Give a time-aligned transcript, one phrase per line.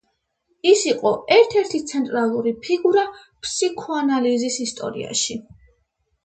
[0.69, 3.03] ის იყო ერთ-ერთი ცენტრალური ფიგურა
[3.45, 5.39] ფსიქოანალიზის ისტორიაში.